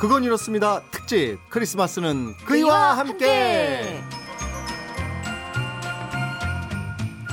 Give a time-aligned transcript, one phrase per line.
[0.00, 0.82] 그건 이렇습니다.
[0.90, 3.26] 특집 크리스마스는 그이와 함께.
[3.26, 4.04] 함께.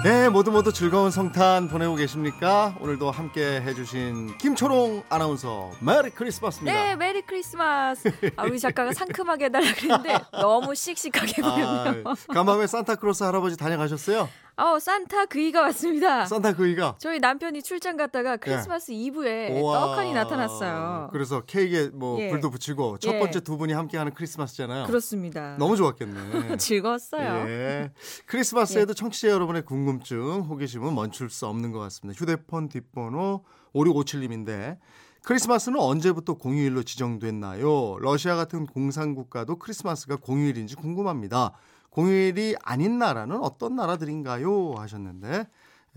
[0.04, 2.76] 네, 모두 모두 즐거운 성탄 보내고 계십니까?
[2.80, 6.74] 오늘도 함께 해주신 김초롱 아나운서 메리 크리스마스입니다.
[6.74, 8.12] 네, 메리 크리스마스.
[8.36, 12.04] 아, 우리 작가가 상큼하게 해달라 그랬는데 너무 씩씩하게 보였네요.
[12.06, 14.28] 아, 간밤에 산타클로스 할아버지 다녀가셨어요?
[14.58, 16.26] 어, 산타 그이가 왔습니다.
[16.26, 16.96] 산타 그이가?
[17.00, 18.98] 저희 남편이 출장 갔다가 크리스마스 네.
[18.98, 21.10] 이브에 떡하니 나타났어요.
[21.12, 22.30] 그래서 케이크에 뭐 예.
[22.30, 23.20] 불도 붙이고 첫 예.
[23.20, 24.86] 번째 두 분이 함께하는 크리스마스잖아요.
[24.86, 25.56] 그렇습니다.
[25.58, 26.58] 너무 좋았겠네.
[26.58, 27.50] 즐거웠어요.
[27.50, 27.92] 예.
[28.26, 28.94] 크리스마스에도 예.
[28.94, 32.20] 청취자 여러분의 궁금증, 호기심은 멈출 수 없는 것 같습니다.
[32.20, 33.44] 휴대폰 뒷번호
[33.74, 34.78] 5657님인데
[35.24, 37.98] 크리스마스는 언제부터 공휴일로 지정됐나요?
[38.00, 41.54] 러시아 같은 공산국가도 크리스마스가 공휴일인지 궁금합니다.
[41.92, 44.74] 공휴일이 아닌 나라는 어떤 나라들인가요?
[44.78, 45.48] 하셨는데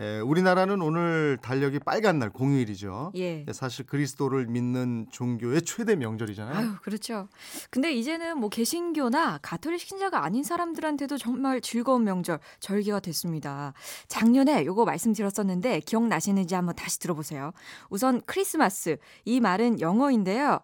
[0.00, 3.12] 에, 우리나라는 오늘 달력이 빨간 날 공휴일이죠.
[3.14, 3.46] 예.
[3.52, 6.56] 사실 그리스도를 믿는 종교의 최대 명절이잖아요.
[6.56, 7.28] 아유, 그렇죠.
[7.70, 13.72] 근데 이제는 뭐 개신교나 가톨릭 신자가 아닌 사람들한테도 정말 즐거운 명절 절기가 됐습니다.
[14.08, 17.52] 작년에 요거 말씀드렸었는데 기억나시는지 한번 다시 들어보세요.
[17.88, 20.58] 우선 크리스마스 이 말은 영어인데요.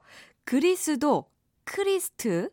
[0.45, 1.27] 그리스도,
[1.63, 2.51] Christ,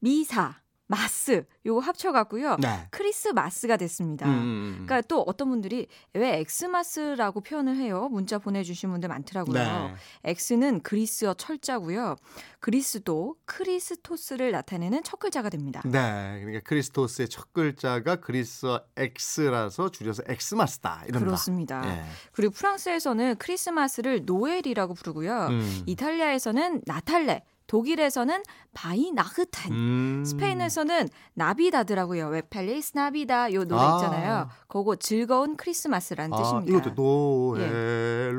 [0.00, 0.56] 미사,
[0.88, 2.56] mass 요거 합쳐갖고요.
[2.56, 2.88] 네.
[2.90, 4.26] 크리스마스가 됐습니다.
[4.26, 4.72] 음, 음, 음.
[4.86, 8.08] 그러니까 또 어떤 분들이 왜 X-mas라고 표현을 해요?
[8.10, 9.54] 문자 보내주신 분들 많더라고요.
[9.54, 9.94] 네.
[10.24, 12.16] 엑스는 그리스어 철자고요.
[12.60, 15.82] 그리스도 Χριστός를 나타내는 첫 글자가 됩니다.
[15.84, 21.82] 네, 그러니까 Χριστός의 첫 글자가 그리스어 엑스라서 줄여서 엑스마스다 이런 그렇습니다.
[21.82, 22.02] 네.
[22.32, 25.48] 그리고 프랑스에서는 크리스마스를 Noël이라고 부르고요.
[25.50, 25.82] 음.
[25.86, 28.42] 이탈리아에서는 Natale 독일에서는
[28.74, 30.24] Weihnachten, 음.
[30.24, 32.28] 스페인에서는 Navidad라고요.
[32.28, 33.96] 왜 Feliz Navidad 요 노래 아.
[33.96, 34.48] 있잖아요.
[34.66, 36.70] 그거 즐거운 크리스마스라는 아, 뜻입니다.
[36.70, 38.32] 이것도 Noël, 예.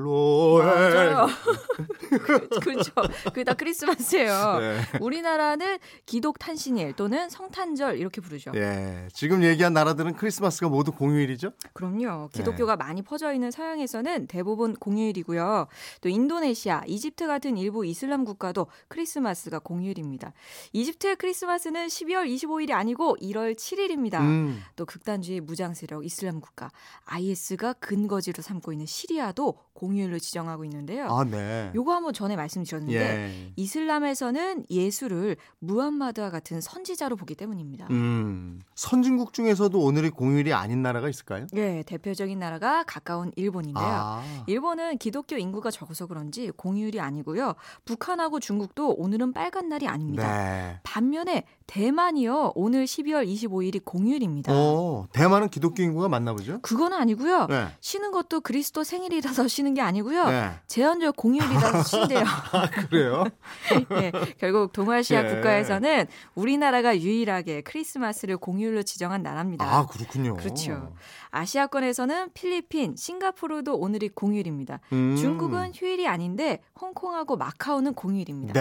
[0.63, 1.27] 맞아요.
[2.61, 2.91] 그렇죠.
[3.25, 4.57] 그게 다 크리스마스예요.
[4.59, 4.79] 네.
[4.99, 8.51] 우리나라는 기독 탄신일 또는 성탄절 이렇게 부르죠.
[8.55, 9.07] 예.
[9.13, 11.51] 지금 얘기한 나라들은 크리스마스가 모두 공휴일이죠?
[11.73, 12.29] 그럼요.
[12.33, 12.83] 기독교가 네.
[12.83, 15.67] 많이 퍼져 있는 서양에서는 대부분 공휴일이고요.
[16.01, 20.33] 또 인도네시아, 이집트 같은 일부 이슬람 국가도 크리스 크리스마스가 공휴일입니다.
[20.73, 24.19] 이집트의 크리스마스는 12월 25일이 아니고 1월 7일입니다.
[24.21, 24.61] 음.
[24.75, 26.71] 또 극단주의 무장 세력 이슬람 국가
[27.05, 31.07] IS가 근거지로 삼고 있는 시리아도 공휴일로 지정하고 있는데요.
[31.07, 31.71] 아, 네.
[31.73, 33.53] 요거 한번 전에 말씀드렸는데 예.
[33.55, 37.87] 이슬람에서는 예수를 무함마드와 같은 선지자로 보기 때문입니다.
[37.89, 38.59] 음.
[38.75, 41.47] 선진국 중에서도 오늘이 공휴일이 아닌 나라가 있을까요?
[41.53, 43.85] 네, 대표적인 나라가 가까운 일본인데요.
[43.85, 44.43] 아.
[44.47, 47.55] 일본은 기독교 인구가 적어서 그런지 공휴일이 아니고요.
[47.85, 50.23] 북한하고 중국도 오늘 은 빨간 날이 아닙니다.
[50.37, 50.79] 네.
[50.83, 52.53] 반면에 대만이요.
[52.55, 54.51] 오늘 12월 25일이 공휴일입니다.
[54.51, 56.59] 오, 대만은 기독교 인구가 많나 보죠?
[56.61, 57.45] 그건 아니고요.
[57.47, 57.67] 네.
[57.79, 60.29] 쉬는 것도 그리스도 생일이라서 쉬는 게 아니고요.
[60.29, 60.51] 네.
[60.67, 62.23] 제한적 공휴일이라서 쉰대요.
[62.25, 63.25] 아, 그래요?
[63.89, 65.35] 네, 결국 동아시아 네.
[65.35, 69.63] 국가에서는 우리나라가 유일하게 크리스마스를 공휴일로 지정한 나라입니다.
[69.65, 70.35] 아, 그렇군요.
[70.37, 70.93] 그렇죠.
[71.31, 74.79] 아시아권에서는 필리핀, 싱가포르도 오늘이 공휴일입니다.
[74.93, 75.15] 음.
[75.15, 78.53] 중국은 휴일이 아닌데 홍콩하고 마카오는 공휴일입니다.
[78.53, 78.59] 네.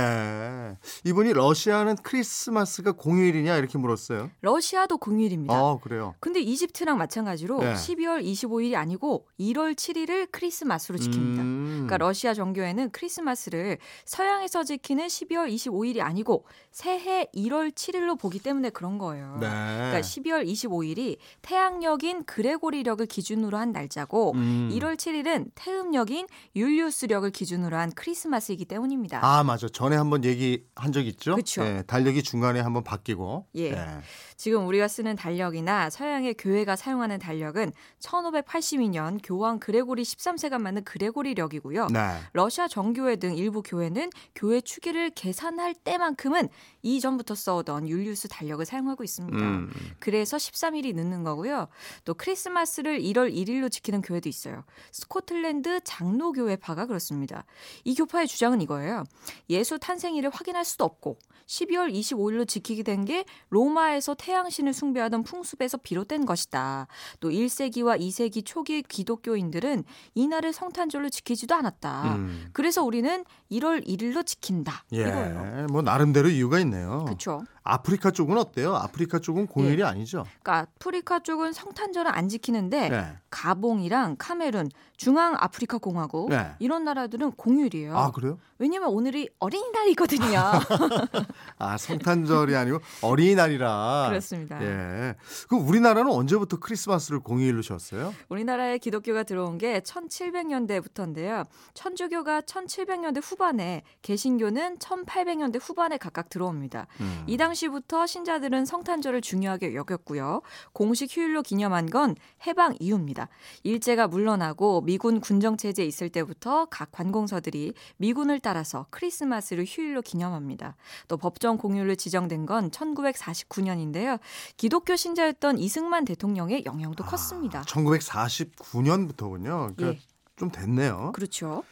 [1.04, 4.30] 이분이 러시아는 크리스마스가 공휴일이냐 이렇게 물었어요.
[4.40, 5.54] 러시아도 공휴일입니다.
[5.54, 6.14] 아, 그래요.
[6.20, 7.74] 근데 이집트랑 마찬가지로 네.
[7.74, 11.38] 12월 25일이 아니고 1월 7일을 크리스마스로 지킵니다.
[11.38, 11.66] 음.
[11.86, 18.98] 그러니까 러시아 정교회는 크리스마스를 서양에서 지키는 12월 25일이 아니고 새해 1월 7일로 보기 때문에 그런
[18.98, 19.36] 거예요.
[19.40, 19.48] 네.
[19.48, 24.70] 그러니까 12월 25일이 태양력인 그레고리력을 기준으로 한 날짜고 음.
[24.72, 26.26] 1월 7일은 태음력인
[26.56, 29.24] 율리우스력을 기준으로 한 크리스마스이기 때문입니다.
[29.24, 29.68] 아, 맞아.
[29.68, 31.32] 전에 한번 얘기한 적 있죠?
[31.32, 31.62] 그렇죠.
[31.64, 33.46] 네, 달력이 중간에 한번 바뀌고.
[33.54, 33.70] 예.
[33.72, 34.00] 네.
[34.36, 41.88] 지금 우리가 쓰는 달력이나 서양의 교회가 사용하는 달력은 1582년 교황 그레고리 13세가 만든 그레고리력이고요.
[41.88, 42.18] 네.
[42.32, 46.48] 러시아 정교회 등 일부 교회는 교회 추기를 계산할 때만큼은
[46.82, 49.38] 이전부터 써오던 율리우스 달력을 사용하고 있습니다.
[49.38, 49.72] 음.
[49.98, 51.66] 그래서 13일이 늦는 거고요.
[52.04, 54.64] 또 크리스마스를 1월 1일로 지키는 교회도 있어요.
[54.92, 57.44] 스코틀랜드 장로교회파가 그렇습니다.
[57.84, 59.04] 이 교파의 주장은 이거예요.
[59.50, 65.78] 예수 탄생 일을 확인할 수도 없고 12월 25일로 지키게 된 게 로마에서 태양신을 숭배하던 풍습에서
[65.78, 66.88] 비롯된 것이다.
[67.20, 69.84] 또 1세기와 2세기 초기 기독교인들은
[70.14, 72.14] 이날을 성탄절로 지키지도 않았다.
[72.16, 72.48] 음.
[72.52, 74.84] 그래서 우리는 1월 1일로 지킨다.
[74.92, 75.66] 예, 이거예요.
[75.70, 77.04] 뭐 나름대로 이유가 있네요.
[77.06, 77.42] 그렇죠.
[77.62, 78.74] 아프리카 쪽은 어때요?
[78.74, 79.82] 아프리카 쪽은 공휴일이 네.
[79.84, 80.24] 아니죠?
[80.42, 83.06] 그러니까 아프리카 쪽은 성탄절을 안 지키는데 네.
[83.30, 86.50] 가봉이랑 카메룬, 중앙 아프리카 공화국 네.
[86.58, 87.96] 이런 나라들은 공휴일이에요.
[87.96, 88.38] 아 그래요?
[88.58, 90.38] 왜냐면 오늘이 어린이날이거든요.
[91.58, 94.06] 아 성탄절이 아니고 어린이날이라.
[94.08, 94.62] 그렇습니다.
[94.62, 95.14] 예.
[95.48, 98.14] 그럼 우리나라는 언제부터 크리스마스를 공휴일로 쉬었어요?
[98.28, 101.46] 우리나라에 기독교가 들어온 게 1700년대부터인데요.
[101.74, 106.86] 천주교가 1700년대 후반에 개신교는 1800년대 후반에 각각 들어옵니다.
[107.00, 107.24] 음.
[107.26, 110.42] 이 당시부터 신자들은 성탄절을 중요하게 여겼고요.
[110.72, 112.16] 공식 휴일로 기념한 건
[112.46, 113.28] 해방 이후입니다.
[113.62, 120.74] 일제가 물러나고 미군 군정 체제에 있을 때부터 각 관공서들이 미군을 따라서 크리스마스를 휴일로 기념합니다.
[121.06, 124.20] 또 법정 공휴일로 지정된 건 1949년인데요.
[124.56, 127.60] 기독교 신자였던 이승만 대통령의 영향도 아, 컸습니다.
[127.64, 129.76] 1949년부터군요.
[129.76, 130.00] 그러니까 예.
[130.36, 131.12] 좀 됐네요.
[131.12, 131.62] 그렇죠.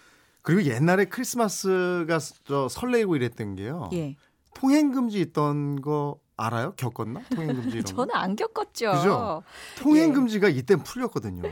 [0.42, 3.88] 그리고 옛날에 크리스마스가 저 설레고 이랬던 게요.
[3.94, 4.14] 예.
[4.52, 6.74] 통행 금지 있던 거 알아요?
[6.76, 7.22] 겪었나?
[7.30, 8.92] 통행금지 이런 저는 안 겪었죠.
[8.92, 9.42] 그죠?
[9.78, 10.56] 통행금지가 예.
[10.56, 11.42] 이때 풀렸거든요.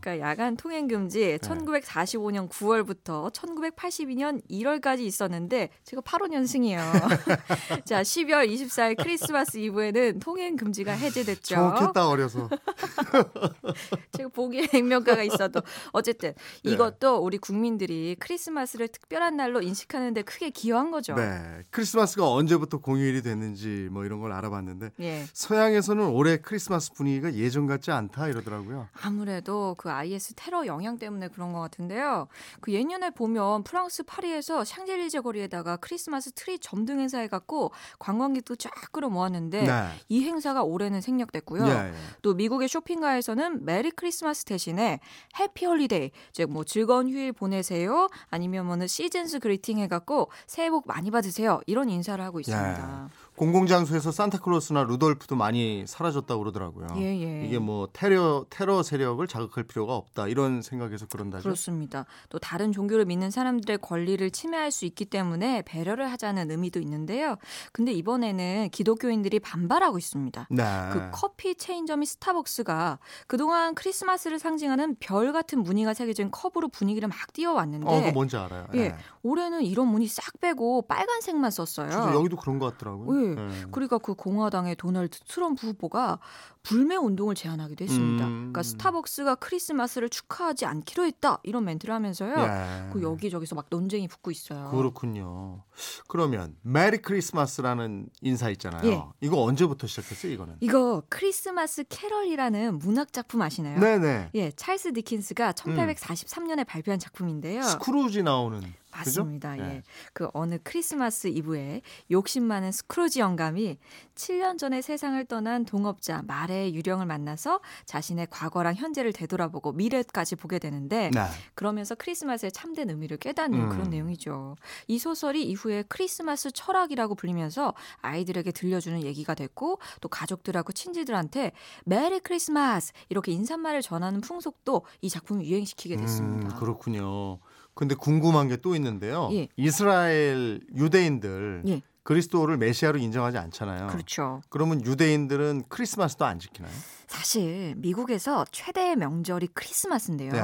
[0.00, 6.80] 그러니까 야간 통행금지 1945년 9월부터 1982년 1월까지 있었는데 제가 8호년생이에요.
[7.84, 11.74] 자, 12월 24일 크리스마스 이브에는 통행금지가 해제됐죠.
[11.76, 12.48] 좋겠다 어려서.
[14.12, 15.60] 제가 보기에 액면가가 있어도
[15.92, 16.32] 어쨌든
[16.64, 16.72] 네.
[16.72, 21.14] 이것도 우리 국민들이 크리스마스를 특별한 날로 인식하는데 크게 기여한 거죠.
[21.14, 21.62] 네.
[21.70, 25.24] 크리스마스가 언제부터 공휴일이 됐는지 뭐 이런 걸걸 알아봤는데 예.
[25.32, 28.88] 서양에서는 올해 크리스마스 분위기가 예전 같지 않다 이러더라고요.
[29.02, 32.28] 아무래도 그 IS 테러 영향 때문에 그런 것 같은데요.
[32.60, 38.70] 그 예년에 보면 프랑스 파리에서 샹젤리제 거리에다가 크리스마스 트리 점등 행사 해 갖고 관광객도 쫙
[38.92, 39.88] 끌어모았는데 네.
[40.08, 41.66] 이 행사가 올해는 생략됐고요.
[41.66, 41.92] 예, 예.
[42.22, 45.00] 또 미국의 쇼핑가에서는 Merry Christmas 대신에
[45.38, 51.10] Happy Holiday 즉 뭐 즐거운 휴일 보내세요 아니면 뭐는 Season's Greeting 해갖고 새해 복 많이
[51.10, 53.04] 받으세요 이런 인사를 하고 있습니다.
[53.06, 53.10] 예.
[53.40, 56.88] 공공장소에서 산타클로스나 루돌프도 많이 사라졌다고 그러더라고요.
[56.98, 57.46] 예, 예.
[57.46, 61.44] 이게 뭐 테러 테러 세력을 자극할 필요가 없다 이런 생각에서 그런다죠.
[61.44, 62.04] 그렇습니다.
[62.28, 67.36] 또 다른 종교를 믿는 사람들의 권리를 침해할 수 있기 때문에 배려를 하자는 의미도 있는데요.
[67.72, 70.48] 근데 이번에는 기독교인들이 반발하고 있습니다.
[70.50, 70.64] 네.
[70.92, 77.86] 그 커피 체인점이 스타벅스가 그동안 크리스마스를 상징하는 별 같은 무늬가 새겨진 컵으로 분위기를 막 띄워왔는데
[77.86, 78.66] 어, 그 뭔지 알아요.
[78.74, 78.88] 예.
[78.88, 78.94] 네.
[79.22, 82.12] 올해는 이런 무늬 싹 빼고 빨간색만 썼어요.
[82.14, 83.29] 여기도 그런 것 같더라고요.
[83.29, 83.29] 예.
[83.34, 83.64] 네.
[83.70, 86.18] 그러니까 그 공화당의 도널드 트럼프 후보가
[86.62, 88.26] 불매 운동을 제안하기도 했습니다.
[88.26, 88.36] 음.
[88.38, 92.34] 그러니까 스타벅스가 크리스마스를 축하하지 않기로 했다 이런 멘트를 하면서요.
[92.36, 92.90] 예.
[92.92, 94.70] 그 여기저기서 막 논쟁이 붙고 있어요.
[94.70, 95.62] 그렇군요.
[96.08, 98.90] 그러면 Merry Christmas라는 인사 있잖아요.
[98.90, 99.02] 예.
[99.26, 100.32] 이거 언제부터 시작했어요?
[100.32, 100.56] 이거는?
[100.60, 103.80] 이거 크리스마스 캐럴이라는 문학 작품 아시나요?
[103.80, 104.30] 네네.
[104.34, 106.64] 예, 찰스 디킨스가 1843년에 음.
[106.66, 107.62] 발표한 작품인데요.
[107.62, 108.60] 스크루지 나오는
[108.90, 109.52] 맞습니다.
[109.52, 109.64] 그죠?
[109.64, 109.68] 예.
[109.68, 109.82] 네.
[110.12, 113.78] 그 어느 크리스마스 이브에 욕심 많은 스크루지 영감이
[114.14, 121.10] 7년 전에 세상을 떠난 동업자 말리의 유령을 만나서 자신의 과거랑 현재를 되돌아보고 미래까지 보게 되는데
[121.12, 121.20] 네.
[121.54, 123.68] 그러면서 크리스마스의 참된 의미를 깨닫는 음.
[123.68, 124.56] 그런 내용이죠.
[124.88, 131.52] 이 소설이 이후에 크리스마스 철학이라고 불리면서 아이들에게 들려주는 얘기가 됐고 또 가족들하고 친지들한테
[131.84, 136.54] Merry Christmas 이렇게 인사말을 전하는 풍속도 이 작품을 유행시키게 됐습니다.
[136.54, 137.38] 음, 그렇군요.
[137.74, 139.28] 근데 궁금한 게 또 있는데요.
[139.32, 139.48] 예.
[139.56, 141.82] 이스라엘 유대인들 예.
[142.02, 143.86] 그리스도를 메시아로 인정하지 않잖아요.
[143.88, 144.40] 그렇죠.
[144.48, 146.72] 그러면 유대인들은 크리스마스도 안 지키나요?
[147.06, 150.32] 사실 미국에서 최대의 명절이 크리스마스인데요.
[150.32, 150.40] 네.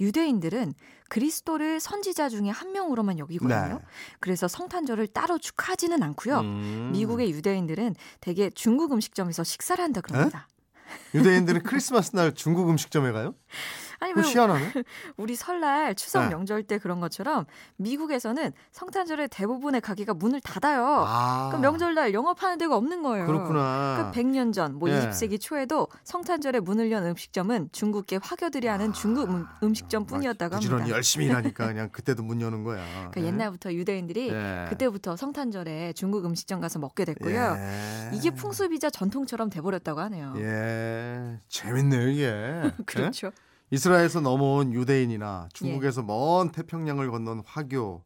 [0.00, 0.72] 유대인들은
[1.08, 3.78] 그리스도를 선지자 중에 한 명으로만 여기거든요.
[3.78, 3.84] 네.
[4.20, 6.40] 그래서 성탄절을 따로 축하하지는 않고요.
[6.40, 6.90] 음.
[6.92, 10.48] 미국의 유대인들은 대개 중국 음식점에서 식사를 한다 그럽니다.
[11.14, 11.18] 에?
[11.18, 13.34] 유대인들은 크리스마스 날 중국 음식점에 가요?
[14.02, 14.72] 아니 왜 희한하네.
[15.16, 16.30] 우리 설날 추석 네.
[16.30, 17.46] 명절 때 그런 것처럼
[17.76, 21.04] 미국에서는 성탄절에 대부분의 가게가 문을 닫아요.
[21.06, 21.48] 아.
[21.50, 23.26] 그럼 명절날 영업하는 데가 없는 거예요.
[23.26, 24.10] 그렇구나.
[24.12, 25.08] 그 100년 전, 뭐 네.
[25.08, 28.92] 20세기 초에도 성탄절에 문을 연 음식점은 중국계 화교들이 하는 아.
[28.92, 30.58] 중국 음, 식점뿐이었다고 합니다.
[30.58, 32.84] 부지런히 열심히 일하니까 그냥 그때도 문 여는 거야.
[33.10, 33.26] 그러니까 네.
[33.28, 34.66] 옛날부터 유대인들이 네.
[34.68, 37.56] 그때부터 성탄절에 중국 음식점 가서 먹게 됐고요.
[37.56, 38.10] 예.
[38.16, 40.34] 이게 풍습이자 전통처럼 돼버렸다고 하네요.
[40.38, 42.72] 예, 재밌네요 이게.
[42.84, 43.30] 그렇죠.
[43.72, 46.06] 이스라엘에서 넘어온 유대인이나 중국에서 예.
[46.06, 48.04] 먼 태평양을 건넌 화교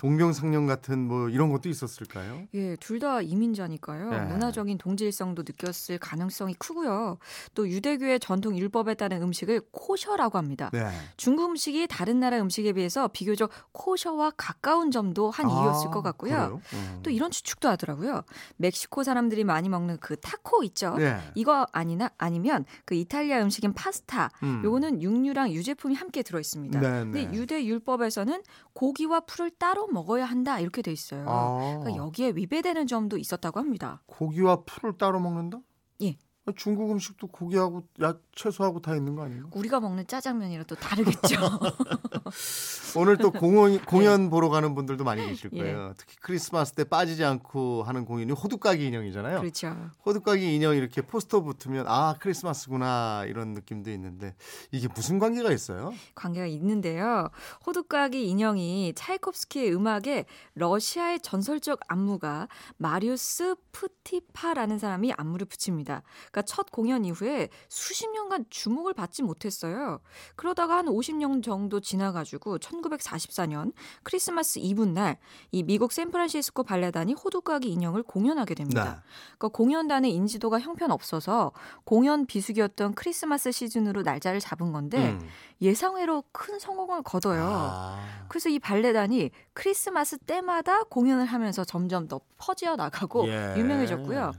[0.00, 2.48] 동병상련 같은 뭐 이런 것도 있었을까요?
[2.54, 4.10] 예, 둘 다 이민자니까요.
[4.10, 4.20] 네.
[4.26, 7.16] 문화적인 동질성도 느꼈을 가능성이 크고요.
[7.54, 10.68] 또 유대교의 전통 율법에 따른 음식을 코셔라고 합니다.
[10.74, 10.86] 네.
[11.16, 16.60] 중국 음식이 다른 나라 음식에 비해서 비교적 코셔와 가까운 점도 한 아, 이유였을 것 같고요.
[16.74, 17.00] 음.
[17.02, 18.22] 또 이런 추측도 하더라고요.
[18.56, 20.96] 멕시코 사람들이 많이 먹는 그 타코 있죠.
[20.96, 21.18] 네.
[21.34, 24.30] 이거 아니나 아니면 그 이탈리아 음식인 파스타.
[24.42, 24.60] 음.
[24.62, 26.80] 요거는 육류랑 유제품이 함께 들어 있습니다.
[26.80, 27.34] 네, 근데 네.
[27.34, 28.42] 유대 율법에서는
[28.74, 31.24] 고기와 풀을 따로 무조건 먹어야 한다 이렇게 돼 있어요.
[31.28, 31.78] 아.
[31.80, 34.02] 그러니까 여기에 위배되는 점도 있었다고 합니다.
[34.06, 35.60] 고기와 풀을 따로 먹는다?
[36.02, 36.16] 예.
[36.56, 39.50] 중국 음식도 고기하고 약 채소하고 다 있는 거 아니에요?
[39.52, 41.36] 우리가 먹는 짜장면이랑 또 다르겠죠.
[42.96, 44.30] 오늘 또 공원, 공연 네.
[44.30, 45.90] 보러 가는 분들도 많이 계실 거예요.
[45.90, 45.94] 예.
[45.96, 49.40] 특히 크리스마스 때 빠지지 않고 하는 공연이 호두까기 인형이잖아요.
[49.40, 49.76] 그렇죠.
[50.04, 54.34] 호두까기 인형 이렇게 포스터 붙으면 아 크리스마스구나 이런 느낌도 있는데
[54.72, 55.92] 이게 무슨 관계가 있어요?
[56.14, 57.30] 관계가 있는데요.
[57.66, 66.02] 호두까기 인형이 차이콥스키의 음악에 러시아의 전설적 안무가 마리우스 푸티파라는 사람이 안무를 붙입니다.
[66.30, 70.00] 그러니까 첫 공연 이후에 수십 년간 주목을 받지 못했어요.
[70.36, 75.18] 그러다가 한 50년 정도 지나가지고 1944년 크리스마스 이브날
[75.50, 78.84] 이 미국 샌프란시스코 발레단이 호두까기 인형을 공연하게 됩니다.
[78.84, 78.90] 네.
[79.38, 81.52] 그러니까 공연단의 인지도가 형편없어서
[81.84, 85.28] 공연 비수기였던 크리스마스 시즌으로 날짜를 잡은 건데 음.
[85.62, 87.42] 예상외로 큰 성공을 거둬요.
[87.44, 88.24] 아.
[88.28, 93.54] 그래서 이 발레단이 크리스마스 때마다 공연을 하면서 점점 더 퍼지어 나가고 예.
[93.56, 94.32] 유명해졌고요.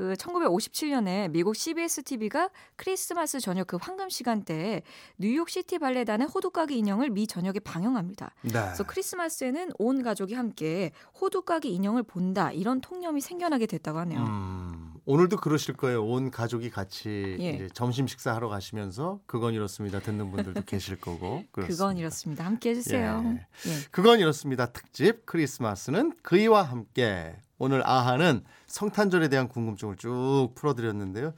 [0.00, 4.80] 그 1957년에 미국 CBS TV가 크리스마스 저녁 그 황금 시간대에
[5.18, 8.32] 뉴욕 시티 발레단의 호두까기 인형을 미 전역에 방영합니다.
[8.40, 8.50] 네.
[8.50, 14.20] 그래서 크리스마스에는 온 가족이 함께 호두까기 인형을 본다 이런 통념이 생겨나게 됐다고 하네요.
[14.20, 16.02] 음, 오늘도 그러실 거예요.
[16.02, 17.68] 온 가족이 같이 예.
[17.74, 20.00] 점심 식사하러 가시면서 그건 이렇습니다.
[20.00, 21.44] 듣는 분들도 계실 거고.
[21.52, 21.66] 그렇습니다.
[21.66, 22.46] 그건 이렇습니다.
[22.46, 23.22] 함께 해주세요.
[23.26, 23.70] 예.
[23.70, 23.74] 예.
[23.90, 24.64] 그건 이렇습니다.
[24.72, 31.34] 특집 크리스마스는 그이와 함께 오늘 아하는 성탄절에 대한 궁금증을 쭉 풀어드렸는데요.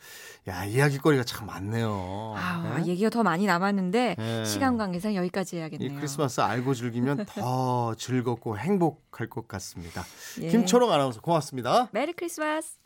[0.47, 2.35] 야 이야기거리가 참 많네요.
[2.37, 2.87] 아, 네?
[2.87, 4.45] 얘기가 더 많이 남았는데 네.
[4.45, 5.91] 시간 관계상 여기까지 해야겠네요.
[5.91, 10.05] 이 크리스마스 알고 즐기면 더 즐겁고 행복할 것 같습니다.
[10.41, 10.49] 예.
[10.49, 11.89] 김초롱 아나운서 고맙습니다.
[11.91, 12.82] 메리 크리스마스.